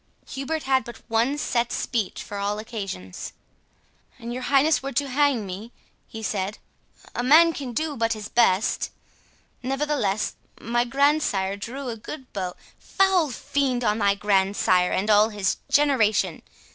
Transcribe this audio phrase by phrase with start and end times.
[0.29, 3.33] Hubert had but one set speech for all occasions.
[4.17, 5.71] "An your highness were to hang me,"
[6.07, 6.57] he said,
[7.13, 8.89] "a man can but do his best.
[9.61, 15.29] Nevertheless, my grandsire drew a good bow—" "The foul fiend on thy grandsire and all
[15.29, 16.41] his generation!"